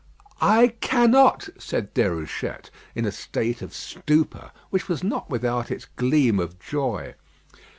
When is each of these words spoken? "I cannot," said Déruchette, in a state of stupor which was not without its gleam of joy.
"I 0.41 0.69
cannot," 0.81 1.49
said 1.59 1.93
Déruchette, 1.93 2.71
in 2.95 3.05
a 3.05 3.11
state 3.11 3.61
of 3.61 3.71
stupor 3.75 4.49
which 4.71 4.89
was 4.89 5.03
not 5.03 5.29
without 5.29 5.69
its 5.69 5.85
gleam 5.95 6.39
of 6.39 6.57
joy. 6.57 7.13